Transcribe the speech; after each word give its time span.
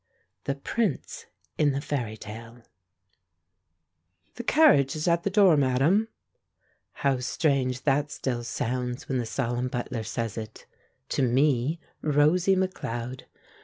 THE 0.45 0.55
PRINCE 0.55 1.27
IN 1.59 1.73
THE 1.73 1.79
FAIRY 1.79 2.17
TALE 2.17 2.63
''The 4.35 4.43
carnage 4.47 4.95
is 4.95 5.07
at 5.07 5.21
the 5.21 5.29
door. 5.29 5.55
Madam/' 5.57 6.07
How 7.05 7.19
strange 7.19 7.83
that 7.83 8.09
still 8.09 8.43
sounds 8.43 9.07
when 9.07 9.19
the 9.19 9.27
solemn 9.27 9.67
butler 9.67 10.01
says 10.01 10.39
it— 10.39 10.65
to 11.09 11.21
me, 11.21 11.79
Rosie 12.01 12.55
McLeod! 12.55 13.25